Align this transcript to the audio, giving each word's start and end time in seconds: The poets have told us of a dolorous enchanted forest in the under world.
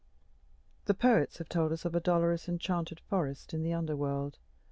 The 0.85 0.95
poets 0.95 1.37
have 1.37 1.47
told 1.47 1.71
us 1.71 1.85
of 1.85 1.93
a 1.93 1.99
dolorous 1.99 2.49
enchanted 2.49 2.99
forest 2.99 3.53
in 3.53 3.61
the 3.61 3.73
under 3.73 3.95
world. 3.95 4.39